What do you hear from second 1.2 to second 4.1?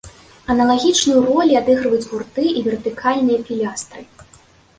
ролі адыгрываюць гурты і вертыкальныя пілястры.